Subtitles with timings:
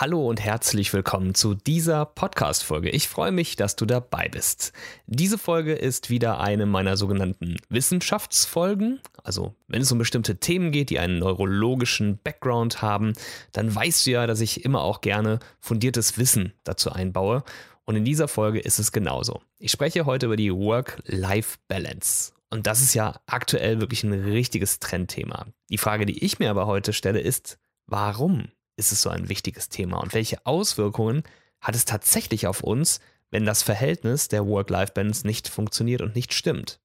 [0.00, 2.88] Hallo und herzlich willkommen zu dieser Podcast-Folge.
[2.88, 4.72] Ich freue mich, dass du dabei bist.
[5.06, 9.00] Diese Folge ist wieder eine meiner sogenannten Wissenschaftsfolgen.
[9.22, 13.12] Also, wenn es um bestimmte Themen geht, die einen neurologischen Background haben,
[13.52, 17.44] dann weißt du ja, dass ich immer auch gerne fundiertes Wissen dazu einbaue.
[17.84, 19.42] Und in dieser Folge ist es genauso.
[19.58, 22.32] Ich spreche heute über die Work-Life-Balance.
[22.48, 25.48] Und das ist ja aktuell wirklich ein richtiges Trendthema.
[25.68, 28.48] Die Frage, die ich mir aber heute stelle, ist, warum?
[28.80, 31.22] Ist es so ein wichtiges Thema und welche Auswirkungen
[31.60, 36.80] hat es tatsächlich auf uns, wenn das Verhältnis der Work-Life-Balance nicht funktioniert und nicht stimmt.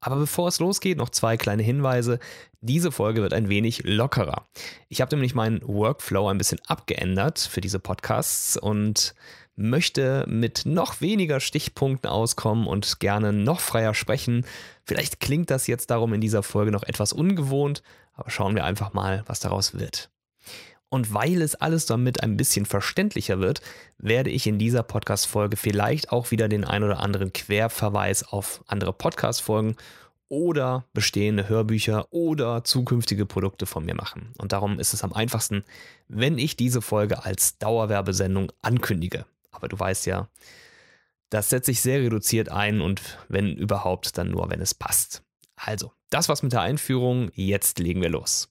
[0.00, 2.18] Aber bevor es losgeht, noch zwei kleine Hinweise.
[2.60, 4.48] Diese Folge wird ein wenig lockerer.
[4.88, 9.14] Ich habe nämlich meinen Workflow ein bisschen abgeändert für diese Podcasts und
[9.56, 14.46] möchte mit noch weniger Stichpunkten auskommen und gerne noch freier sprechen.
[14.84, 17.82] Vielleicht klingt das jetzt darum in dieser Folge noch etwas ungewohnt,
[18.14, 20.10] aber schauen wir einfach mal, was daraus wird.
[20.90, 23.60] Und weil es alles damit ein bisschen verständlicher wird,
[23.98, 28.92] werde ich in dieser Podcast-Folge vielleicht auch wieder den ein oder anderen Querverweis auf andere
[28.92, 29.76] Podcast-Folgen
[30.28, 34.32] oder bestehende Hörbücher oder zukünftige Produkte von mir machen.
[34.38, 35.64] Und darum ist es am einfachsten,
[36.08, 39.26] wenn ich diese Folge als Dauerwerbesendung ankündige.
[39.50, 40.28] Aber du weißt ja,
[41.30, 45.22] das setze ich sehr reduziert ein und wenn überhaupt, dann nur, wenn es passt.
[45.56, 47.30] Also, das war's mit der Einführung.
[47.34, 48.48] Jetzt legen wir los.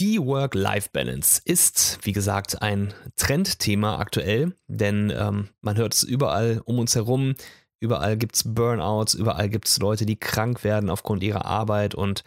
[0.00, 6.78] Die Work-Life-Balance ist, wie gesagt, ein Trendthema aktuell, denn ähm, man hört es überall um
[6.78, 7.34] uns herum.
[7.80, 12.24] Überall gibt es Burnouts, überall gibt es Leute, die krank werden aufgrund ihrer Arbeit und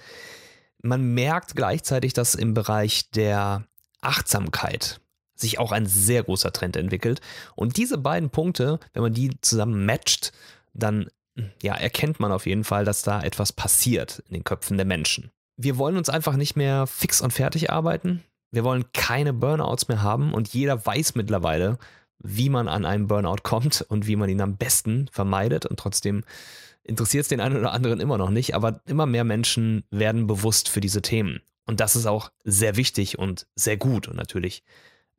[0.84, 3.66] man merkt gleichzeitig, dass im Bereich der
[4.02, 5.02] Achtsamkeit
[5.34, 7.22] sich auch ein sehr großer Trend entwickelt.
[7.56, 10.32] Und diese beiden Punkte, wenn man die zusammen matcht,
[10.76, 11.08] dann
[11.64, 15.32] ja, erkennt man auf jeden Fall, dass da etwas passiert in den Köpfen der Menschen
[15.58, 18.24] wir wollen uns einfach nicht mehr fix und fertig arbeiten.
[18.52, 21.78] Wir wollen keine Burnouts mehr haben und jeder weiß mittlerweile,
[22.20, 25.66] wie man an einen Burnout kommt und wie man ihn am besten vermeidet.
[25.66, 26.24] Und trotzdem
[26.84, 30.70] interessiert es den einen oder anderen immer noch nicht, aber immer mehr Menschen werden bewusst
[30.70, 31.42] für diese Themen.
[31.66, 34.08] Und das ist auch sehr wichtig und sehr gut.
[34.08, 34.64] Und natürlich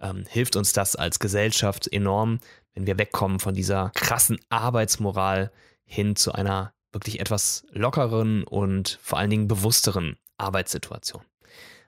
[0.00, 2.40] ähm, hilft uns das als Gesellschaft enorm,
[2.74, 5.52] wenn wir wegkommen von dieser krassen Arbeitsmoral
[5.84, 11.22] hin zu einer wirklich etwas lockeren und vor allen Dingen bewussteren Arbeitssituation.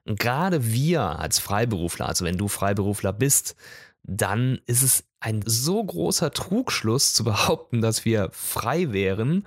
[0.05, 3.57] Und gerade wir als Freiberufler, also wenn du Freiberufler bist,
[4.05, 9.45] dann ist es ein so großer Trugschluss zu behaupten, dass wir frei wären,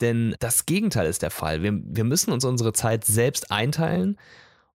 [0.00, 1.62] denn das Gegenteil ist der Fall.
[1.62, 4.18] Wir, wir müssen uns unsere Zeit selbst einteilen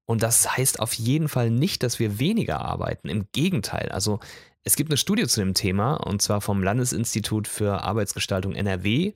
[0.05, 3.09] und das heißt auf jeden Fall nicht, dass wir weniger arbeiten.
[3.09, 4.21] Im Gegenteil, also
[4.63, 9.13] es gibt eine Studie zu dem Thema und zwar vom Landesinstitut für Arbeitsgestaltung NRW,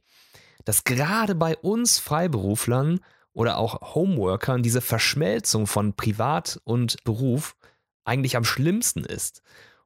[0.66, 3.00] dass gerade bei uns Freiberuflern
[3.34, 7.56] oder auch Homeworkern diese Verschmelzung von Privat und Beruf
[8.04, 9.42] eigentlich am schlimmsten ist.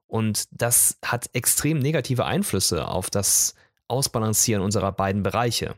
[0.07, 3.56] Und das hat extrem negative Einflüsse auf das
[3.88, 5.75] Ausbalancieren unserer beiden Bereiche.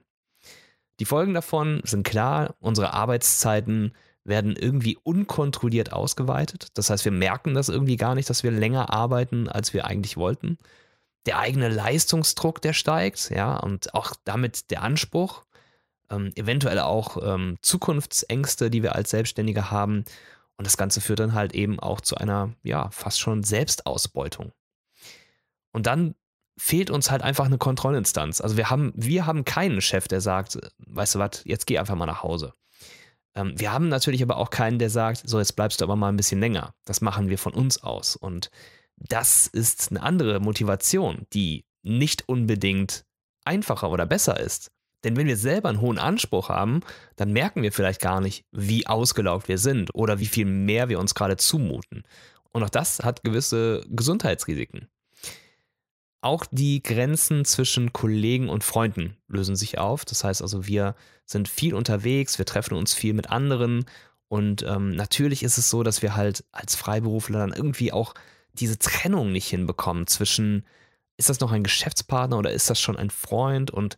[1.00, 6.68] Die Folgen davon sind klar, unsere Arbeitszeiten werden irgendwie unkontrolliert ausgeweitet.
[6.74, 10.18] Das heißt, wir merken das irgendwie gar nicht, dass wir länger arbeiten, als wir eigentlich
[10.18, 10.58] wollten.
[11.26, 15.44] Der eigene Leistungsdruck, der steigt, ja, und auch damit der Anspruch
[16.10, 20.04] ähm, eventuell auch ähm, Zukunftsängste, die wir als Selbstständige haben.
[20.58, 24.52] Und das Ganze führt dann halt eben auch zu einer, ja, fast schon Selbstausbeutung.
[25.72, 26.16] Und dann
[26.58, 28.42] fehlt uns halt einfach eine Kontrollinstanz.
[28.42, 31.96] Also wir haben, wir haben keinen Chef, der sagt, weißt du was, jetzt geh einfach
[31.96, 32.54] mal nach Hause.
[33.36, 36.10] Ähm, wir haben natürlich aber auch keinen, der sagt, so jetzt bleibst du aber mal
[36.10, 36.74] ein bisschen länger.
[36.86, 38.16] Das machen wir von uns aus.
[38.16, 38.50] Und
[38.98, 43.06] das ist eine andere Motivation, die nicht unbedingt
[43.46, 44.72] einfacher oder besser ist.
[45.08, 46.82] Denn wenn wir selber einen hohen Anspruch haben,
[47.16, 51.00] dann merken wir vielleicht gar nicht, wie ausgelaugt wir sind oder wie viel mehr wir
[51.00, 52.04] uns gerade zumuten.
[52.52, 54.90] Und auch das hat gewisse Gesundheitsrisiken.
[56.20, 60.04] Auch die Grenzen zwischen Kollegen und Freunden lösen sich auf.
[60.04, 60.94] Das heißt also, wir
[61.24, 63.86] sind viel unterwegs, wir treffen uns viel mit anderen.
[64.28, 68.14] Und ähm, natürlich ist es so, dass wir halt als Freiberufler dann irgendwie auch
[68.52, 70.66] diese Trennung nicht hinbekommen zwischen,
[71.16, 73.72] ist das noch ein Geschäftspartner oder ist das schon ein Freund?
[73.72, 73.96] Und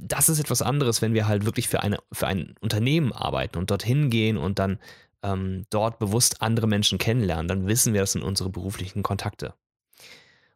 [0.00, 3.70] das ist etwas anderes, wenn wir halt wirklich für, eine, für ein Unternehmen arbeiten und
[3.70, 4.78] dorthin gehen und dann
[5.22, 9.54] ähm, dort bewusst andere Menschen kennenlernen, dann wissen wir, das sind unsere beruflichen Kontakte.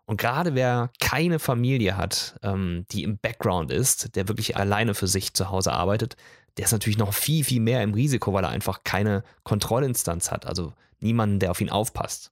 [0.04, 5.06] Und gerade wer keine Familie hat, ähm, die im Background ist, der wirklich alleine für
[5.06, 6.16] sich zu Hause arbeitet,
[6.56, 10.46] der ist natürlich noch viel, viel mehr im Risiko, weil er einfach keine Kontrollinstanz hat,
[10.46, 12.30] also niemanden, der auf ihn aufpasst.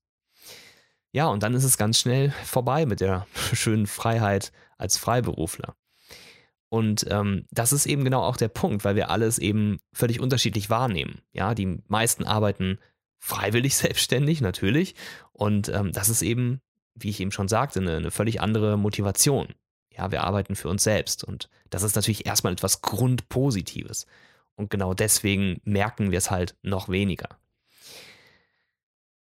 [1.12, 5.74] Ja, und dann ist es ganz schnell vorbei mit der schönen Freiheit als Freiberufler.
[6.70, 10.70] Und ähm, das ist eben genau auch der Punkt, weil wir alles eben völlig unterschiedlich
[10.70, 11.20] wahrnehmen.
[11.32, 12.78] Ja, die meisten arbeiten
[13.18, 14.94] freiwillig selbstständig, natürlich.
[15.32, 16.60] Und ähm, das ist eben,
[16.94, 19.48] wie ich eben schon sagte, eine, eine völlig andere Motivation.
[19.92, 21.24] Ja, wir arbeiten für uns selbst.
[21.24, 24.06] Und das ist natürlich erstmal etwas Grundpositives.
[24.54, 27.28] Und genau deswegen merken wir es halt noch weniger.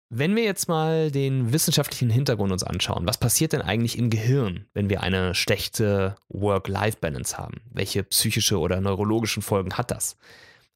[0.08, 4.66] Wenn wir jetzt mal den wissenschaftlichen Hintergrund uns anschauen, was passiert denn eigentlich im Gehirn,
[4.72, 7.60] wenn wir eine schlechte Work-Life-Balance haben?
[7.72, 10.16] Welche psychische oder neurologischen Folgen hat das?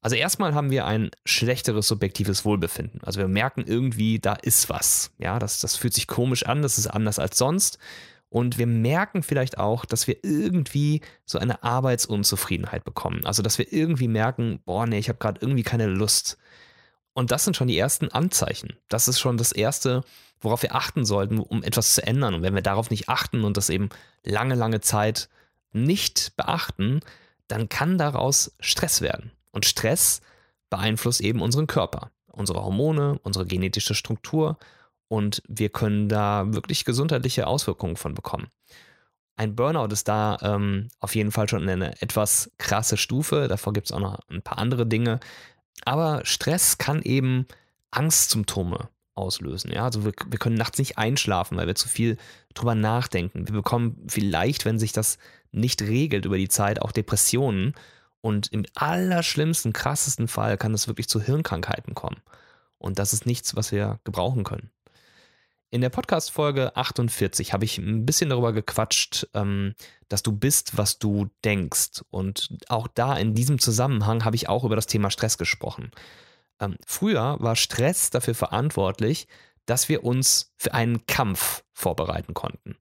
[0.01, 2.99] Also erstmal haben wir ein schlechteres subjektives Wohlbefinden.
[3.03, 5.11] Also wir merken irgendwie, da ist was.
[5.17, 7.77] Ja, das, das fühlt sich komisch an, das ist anders als sonst.
[8.29, 13.25] Und wir merken vielleicht auch, dass wir irgendwie so eine Arbeitsunzufriedenheit bekommen.
[13.25, 16.37] Also dass wir irgendwie merken, boah, nee, ich habe gerade irgendwie keine Lust.
[17.13, 18.77] Und das sind schon die ersten Anzeichen.
[18.89, 20.03] Das ist schon das Erste,
[20.39, 22.33] worauf wir achten sollten, um etwas zu ändern.
[22.33, 23.89] Und wenn wir darauf nicht achten und das eben
[24.23, 25.29] lange, lange Zeit
[25.73, 27.01] nicht beachten,
[27.47, 29.31] dann kann daraus Stress werden.
[29.51, 30.21] Und Stress
[30.69, 34.57] beeinflusst eben unseren Körper, unsere Hormone, unsere genetische Struktur
[35.09, 38.47] und wir können da wirklich gesundheitliche Auswirkungen von bekommen.
[39.35, 43.47] Ein Burnout ist da ähm, auf jeden Fall schon eine etwas krasse Stufe.
[43.49, 45.19] Davor gibt es auch noch ein paar andere Dinge,
[45.85, 47.47] aber Stress kann eben
[47.91, 49.71] Angstsymptome auslösen.
[49.71, 49.85] Ja?
[49.85, 52.17] Also wir, wir können nachts nicht einschlafen, weil wir zu viel
[52.53, 53.47] drüber nachdenken.
[53.47, 55.17] Wir bekommen vielleicht, wenn sich das
[55.51, 57.73] nicht regelt über die Zeit, auch Depressionen.
[58.21, 62.21] Und im allerschlimmsten, krassesten Fall kann es wirklich zu Hirnkrankheiten kommen.
[62.77, 64.69] Und das ist nichts, was wir gebrauchen können.
[65.73, 69.73] In der Podcast-Folge 48 habe ich ein bisschen darüber gequatscht, ähm,
[70.09, 72.03] dass du bist, was du denkst.
[72.09, 75.91] Und auch da in diesem Zusammenhang habe ich auch über das Thema Stress gesprochen.
[76.59, 79.29] Ähm, früher war Stress dafür verantwortlich,
[79.65, 82.75] dass wir uns für einen Kampf vorbereiten konnten.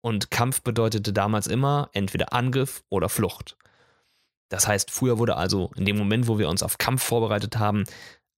[0.00, 3.56] Und Kampf bedeutete damals immer entweder Angriff oder Flucht.
[4.48, 7.82] Das heißt, früher wurde also in dem Moment, wo wir uns auf Kampf vorbereitet haben,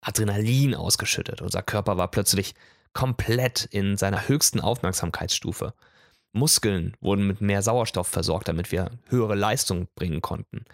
[0.01, 1.43] Adrenalin ausgeschüttet.
[1.43, 2.55] Unser Körper war plötzlich
[2.95, 5.75] komplett in seiner höchsten Aufmerksamkeitsstufe.
[6.33, 10.65] Muskeln wurden mit mehr Sauerstoff versorgt, damit wir höhere Leistung bringen konnten.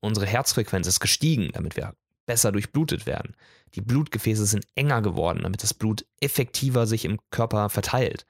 [0.00, 1.94] Unsere Herzfrequenz ist gestiegen, damit wir
[2.26, 3.34] besser durchblutet werden.
[3.74, 8.26] Die Blutgefäße sind enger geworden, damit das Blut effektiver sich im Körper verteilt.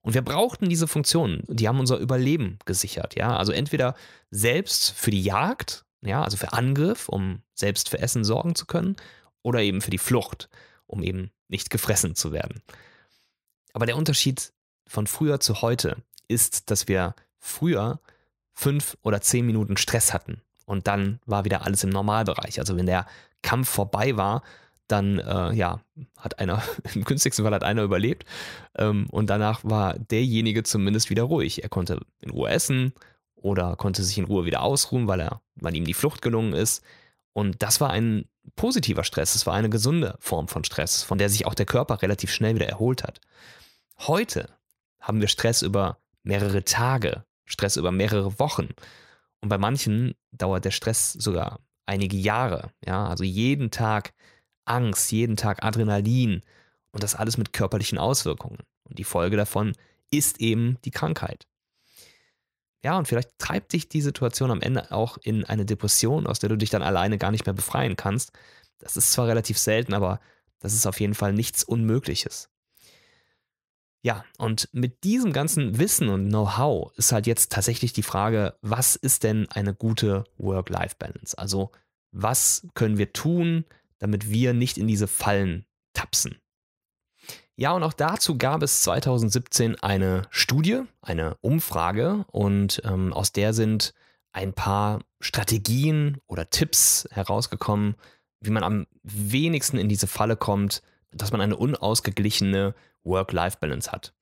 [0.00, 3.36] Und wir brauchten diese Funktionen, die haben unser Überleben gesichert, ja?
[3.36, 3.96] Also entweder
[4.30, 8.96] selbst für die Jagd, ja, also für Angriff, um selbst für Essen sorgen zu können,
[9.42, 10.48] oder eben für die Flucht,
[10.86, 12.62] um eben nicht gefressen zu werden.
[13.72, 14.52] Aber der Unterschied
[14.86, 15.96] von früher zu heute
[16.28, 18.00] ist, dass wir früher
[18.52, 22.58] fünf oder zehn Minuten Stress hatten und dann war wieder alles im Normalbereich.
[22.58, 23.06] Also wenn der
[23.42, 24.42] Kampf vorbei war,
[24.88, 25.80] dann äh, ja,
[26.18, 26.62] hat einer,
[26.94, 28.24] im günstigsten Fall hat einer überlebt
[28.76, 31.62] ähm, und danach war derjenige zumindest wieder ruhig.
[31.62, 32.92] Er konnte in Ruhe essen
[33.34, 36.84] oder konnte sich in Ruhe wieder ausruhen, weil, er, weil ihm die Flucht gelungen ist.
[37.32, 41.28] Und das war ein positiver Stress, es war eine gesunde Form von Stress, von der
[41.28, 43.20] sich auch der Körper relativ schnell wieder erholt hat.
[43.98, 44.48] Heute
[45.00, 48.68] haben wir Stress über mehrere Tage, Stress über mehrere Wochen.
[49.40, 52.70] Und bei manchen dauert der Stress sogar einige Jahre.
[52.84, 54.12] Ja, also jeden Tag
[54.64, 56.42] Angst, jeden Tag Adrenalin
[56.90, 58.58] und das alles mit körperlichen Auswirkungen.
[58.84, 59.72] Und die Folge davon
[60.10, 61.46] ist eben die Krankheit.
[62.84, 66.48] Ja, und vielleicht treibt dich die Situation am Ende auch in eine Depression, aus der
[66.48, 68.32] du dich dann alleine gar nicht mehr befreien kannst.
[68.78, 70.20] Das ist zwar relativ selten, aber
[70.60, 72.48] das ist auf jeden Fall nichts Unmögliches.
[74.02, 78.94] Ja, und mit diesem ganzen Wissen und Know-how ist halt jetzt tatsächlich die Frage, was
[78.94, 81.36] ist denn eine gute Work-Life-Balance?
[81.36, 81.72] Also,
[82.12, 83.64] was können wir tun,
[83.98, 86.36] damit wir nicht in diese Fallen tapsen?
[87.58, 93.54] Ja, und auch dazu gab es 2017 eine Studie, eine Umfrage und ähm, aus der
[93.54, 93.94] sind
[94.32, 97.94] ein paar Strategien oder Tipps herausgekommen,
[98.42, 104.12] wie man am wenigsten in diese Falle kommt, dass man eine unausgeglichene Work-Life-Balance hat.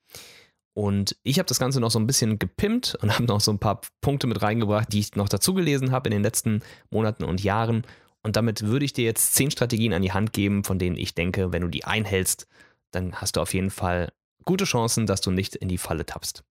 [0.73, 3.59] Und ich habe das Ganze noch so ein bisschen gepimpt und habe noch so ein
[3.59, 7.43] paar Punkte mit reingebracht, die ich noch dazu gelesen habe in den letzten Monaten und
[7.43, 7.85] Jahren.
[8.23, 11.15] Und damit würde ich dir jetzt zehn Strategien an die Hand geben, von denen ich
[11.15, 12.47] denke, wenn du die einhältst,
[12.95, 14.13] dann hast du auf jeden Fall
[14.45, 16.45] gute Chancen, dass du nicht in die Falle tappst.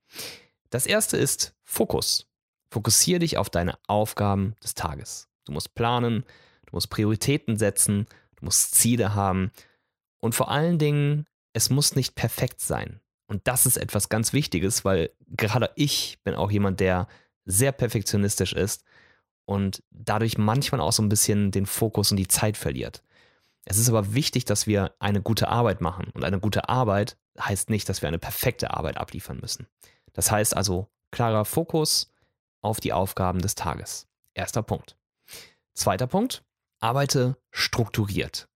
[0.69, 2.27] Das erste ist Fokus.
[2.71, 5.29] Fokussiere dich auf deine Aufgaben des Tages.
[5.45, 6.23] Du musst planen,
[6.65, 9.51] du musst Prioritäten setzen, du musst Ziele haben
[10.19, 13.00] und vor allen Dingen, es muss nicht perfekt sein.
[13.27, 17.07] Und das ist etwas ganz Wichtiges, weil gerade ich bin auch jemand, der
[17.45, 18.83] sehr perfektionistisch ist
[19.45, 23.03] und dadurch manchmal auch so ein bisschen den Fokus und die Zeit verliert.
[23.65, 26.10] Es ist aber wichtig, dass wir eine gute Arbeit machen.
[26.13, 29.67] Und eine gute Arbeit heißt nicht, dass wir eine perfekte Arbeit abliefern müssen.
[30.13, 32.12] Das heißt also klarer Fokus
[32.62, 34.08] auf die Aufgaben des Tages.
[34.34, 34.98] Erster Punkt.
[35.74, 36.43] Zweiter Punkt,
[36.79, 38.48] arbeite strukturiert.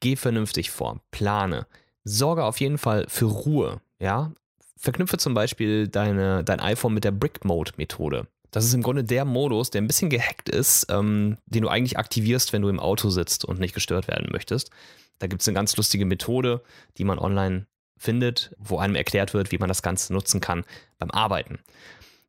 [0.00, 1.66] Geh vernünftig vor, plane.
[2.04, 3.80] Sorge auf jeden Fall für Ruhe.
[3.98, 4.32] Ja?
[4.76, 8.26] Verknüpfe zum Beispiel deine, dein iPhone mit der Brick Mode Methode.
[8.52, 11.98] Das ist im Grunde der Modus, der ein bisschen gehackt ist, ähm, den du eigentlich
[11.98, 14.70] aktivierst, wenn du im Auto sitzt und nicht gestört werden möchtest.
[15.18, 16.62] Da gibt es eine ganz lustige Methode,
[16.98, 17.66] die man online
[17.96, 20.64] findet, wo einem erklärt wird, wie man das Ganze nutzen kann
[20.98, 21.60] beim Arbeiten.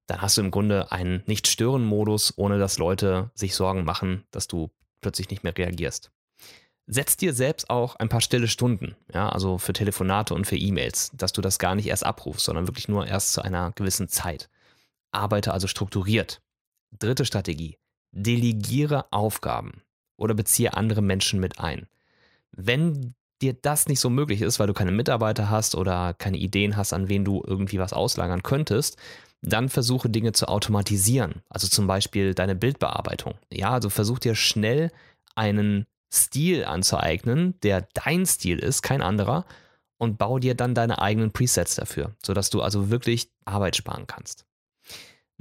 [0.08, 4.72] Dann hast du im Grunde einen Nicht-Stören-Modus, ohne dass Leute sich Sorgen machen, dass du
[5.02, 6.12] plötzlich nicht mehr reagierst.
[6.88, 11.12] Setz dir selbst auch ein paar stille Stunden, ja, also für Telefonate und für E-Mails,
[11.14, 14.50] dass du das gar nicht erst abrufst, sondern wirklich nur erst zu einer gewissen Zeit.
[15.14, 16.42] Arbeite also strukturiert.
[16.98, 17.78] Dritte Strategie.
[18.12, 19.82] Delegiere Aufgaben
[20.18, 21.88] oder beziehe andere Menschen mit ein.
[22.52, 26.78] Wenn dir das nicht so möglich ist, weil du keine Mitarbeiter hast oder keine Ideen
[26.78, 28.98] hast, an wen du irgendwie was auslagern könntest,
[29.42, 31.42] dann versuche Dinge zu automatisieren.
[31.50, 33.34] Also zum Beispiel deine Bildbearbeitung.
[33.52, 34.92] Ja, also versuch dir schnell
[35.36, 39.46] einen Stil anzueignen, der dein Stil ist, kein anderer,
[39.98, 44.46] und baue dir dann deine eigenen Presets dafür, sodass du also wirklich Arbeit sparen kannst.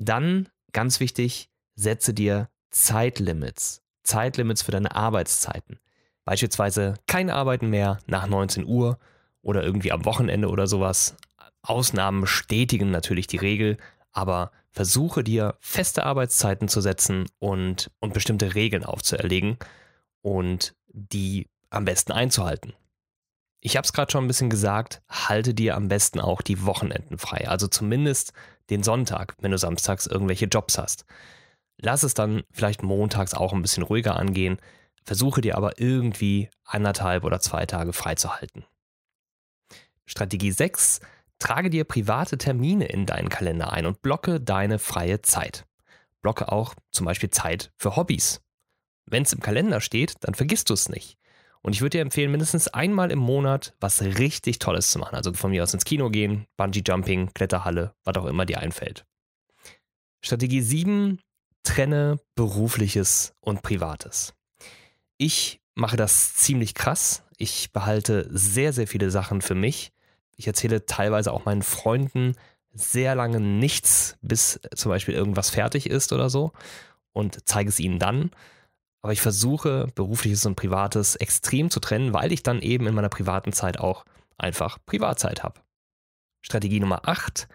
[0.05, 3.83] Dann, ganz wichtig, setze dir Zeitlimits.
[4.03, 5.79] Zeitlimits für deine Arbeitszeiten.
[6.25, 8.99] Beispielsweise kein Arbeiten mehr nach 19 Uhr
[9.43, 11.17] oder irgendwie am Wochenende oder sowas.
[11.63, 13.77] Ausnahmen bestätigen natürlich die Regel,
[14.11, 19.57] aber versuche dir feste Arbeitszeiten zu setzen und, und bestimmte Regeln aufzuerlegen
[20.21, 22.73] und die am besten einzuhalten.
[23.61, 27.19] Ich habe es gerade schon ein bisschen gesagt, halte dir am besten auch die Wochenenden
[27.19, 28.33] frei, also zumindest
[28.73, 31.05] den Sonntag, wenn du samstags irgendwelche Jobs hast.
[31.79, 34.59] Lass es dann vielleicht montags auch ein bisschen ruhiger angehen,
[35.05, 38.65] versuche dir aber irgendwie anderthalb oder zwei Tage freizuhalten.
[40.07, 41.01] Strategie 6.
[41.39, 45.67] Trage dir private Termine in deinen Kalender ein und blocke deine freie Zeit.
[46.21, 48.41] Blocke auch zum Beispiel Zeit für Hobbys.
[49.07, 51.19] Wenn es im Kalender steht, dann vergisst du es nicht.
[51.63, 55.15] Und ich würde dir empfehlen, mindestens einmal im Monat was richtig Tolles zu machen.
[55.15, 59.05] Also von mir aus ins Kino gehen, Bungee Jumping, Kletterhalle, was auch immer dir einfällt.
[60.25, 61.21] Strategie 7,
[61.63, 64.35] trenne berufliches und privates.
[65.19, 67.23] Ich mache das ziemlich krass.
[67.37, 69.93] Ich behalte sehr, sehr viele Sachen für mich.
[70.37, 72.35] Ich erzähle teilweise auch meinen Freunden
[72.75, 76.53] sehr lange nichts, bis zum Beispiel irgendwas fertig ist oder so
[77.13, 78.31] und zeige es ihnen dann.
[79.03, 83.09] Aber ich versuche, berufliches und privates extrem zu trennen, weil ich dann eben in meiner
[83.09, 84.05] privaten Zeit auch
[84.39, 85.61] einfach Privatzeit habe.
[86.41, 87.49] Strategie Nummer 8.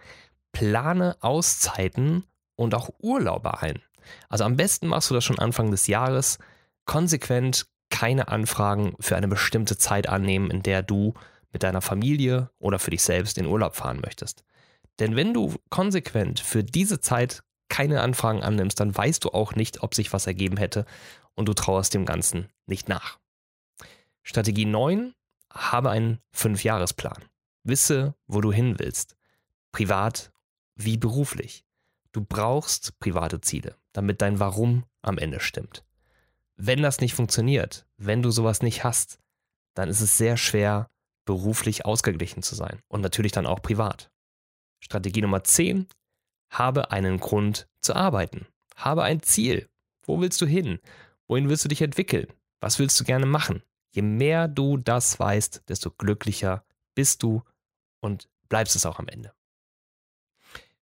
[0.52, 2.24] Plane Auszeiten
[2.56, 3.80] und auch Urlaube ein.
[4.28, 6.38] Also am besten machst du das schon Anfang des Jahres.
[6.84, 11.14] Konsequent keine Anfragen für eine bestimmte Zeit annehmen, in der du
[11.52, 14.44] mit deiner Familie oder für dich selbst in Urlaub fahren möchtest.
[14.98, 19.82] Denn wenn du konsequent für diese Zeit keine Anfragen annimmst, dann weißt du auch nicht,
[19.82, 20.86] ob sich was ergeben hätte
[21.38, 23.18] und du trauerst dem Ganzen nicht nach.
[24.22, 25.14] Strategie 9,
[25.52, 27.24] habe einen Fünfjahresplan.
[27.62, 29.16] Wisse, wo du hin willst.
[29.72, 30.32] Privat
[30.74, 31.64] wie beruflich.
[32.12, 35.84] Du brauchst private Ziele, damit dein Warum am Ende stimmt.
[36.56, 39.20] Wenn das nicht funktioniert, wenn du sowas nicht hast,
[39.74, 40.90] dann ist es sehr schwer,
[41.24, 44.10] beruflich ausgeglichen zu sein und natürlich dann auch privat.
[44.80, 45.86] Strategie Nummer 10,
[46.50, 48.46] habe einen Grund zu arbeiten.
[48.74, 49.68] Habe ein Ziel.
[50.02, 50.80] Wo willst du hin?
[51.28, 52.26] Wohin willst du dich entwickeln?
[52.60, 53.62] Was willst du gerne machen?
[53.90, 57.42] Je mehr du das weißt, desto glücklicher bist du
[58.00, 59.32] und bleibst es auch am Ende.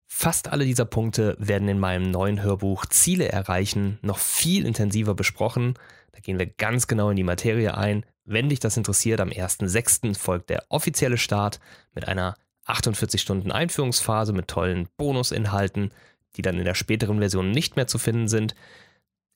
[0.05, 5.73] Fast alle dieser Punkte werden in meinem neuen Hörbuch Ziele erreichen noch viel intensiver besprochen.
[6.13, 8.05] Da gehen wir ganz genau in die Materie ein.
[8.23, 10.17] Wenn dich das interessiert, am 1.6.
[10.17, 11.59] folgt der offizielle Start
[11.93, 12.35] mit einer
[12.65, 15.91] 48 Stunden Einführungsphase mit tollen Bonusinhalten,
[16.35, 18.55] die dann in der späteren Version nicht mehr zu finden sind.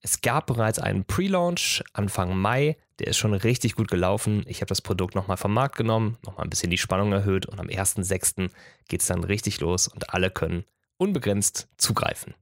[0.03, 4.43] Es gab bereits einen Pre-Launch Anfang Mai, der ist schon richtig gut gelaufen.
[4.47, 7.59] Ich habe das Produkt nochmal vom Markt genommen, nochmal ein bisschen die Spannung erhöht und
[7.59, 8.49] am 1.6.
[8.87, 10.65] geht es dann richtig los und alle können
[10.97, 12.33] unbegrenzt zugreifen.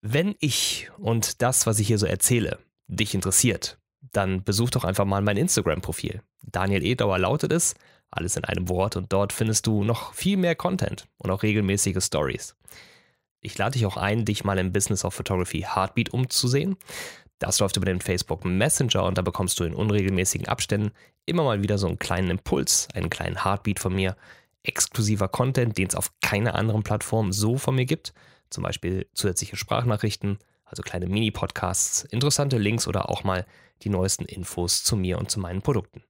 [0.00, 2.58] Wenn ich und das, was ich hier so erzähle,
[2.88, 6.22] dich interessiert, dann besuch doch einfach mal mein Instagram-Profil.
[6.42, 7.74] Daniel Edauer lautet es,
[8.10, 12.02] alles in einem Wort und dort findest du noch viel mehr Content und auch regelmäßige
[12.02, 12.56] Stories.
[13.40, 16.76] Ich lade dich auch ein, dich mal im Business of Photography Heartbeat umzusehen.
[17.38, 20.90] Das läuft über den Facebook Messenger und da bekommst du in unregelmäßigen Abständen
[21.24, 24.16] immer mal wieder so einen kleinen Impuls, einen kleinen Heartbeat von mir,
[24.64, 28.12] exklusiver Content, den es auf keiner anderen Plattform so von mir gibt.
[28.50, 33.46] Zum Beispiel zusätzliche Sprachnachrichten, also kleine Mini-Podcasts, interessante Links oder auch mal
[33.82, 36.02] die neuesten Infos zu mir und zu meinen Produkten.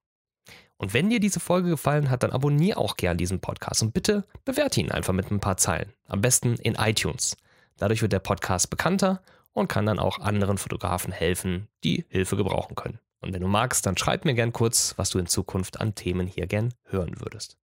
[0.78, 4.24] Und wenn dir diese Folge gefallen hat, dann abonniere auch gern diesen Podcast und bitte
[4.44, 5.92] bewerte ihn einfach mit ein paar Zeilen.
[6.06, 7.36] Am besten in iTunes.
[7.76, 9.20] Dadurch wird der Podcast bekannter
[9.52, 13.00] und kann dann auch anderen Fotografen helfen, die Hilfe gebrauchen können.
[13.20, 16.28] Und wenn du magst, dann schreib mir gern kurz, was du in Zukunft an Themen
[16.28, 17.56] hier gern hören würdest.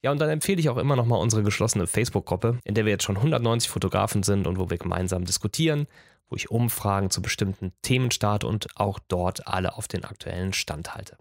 [0.00, 2.92] Ja, und dann empfehle ich auch immer noch mal unsere geschlossene Facebook-Gruppe, in der wir
[2.92, 5.86] jetzt schon 190 Fotografen sind und wo wir gemeinsam diskutieren,
[6.28, 10.94] wo ich Umfragen zu bestimmten Themen starte und auch dort alle auf den aktuellen Stand
[10.94, 11.16] halte.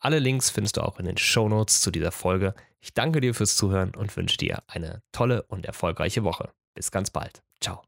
[0.00, 2.54] Alle Links findest du auch in den Show Notes zu dieser Folge.
[2.80, 6.50] Ich danke dir fürs Zuhören und wünsche dir eine tolle und erfolgreiche Woche.
[6.74, 7.42] Bis ganz bald.
[7.60, 7.87] Ciao.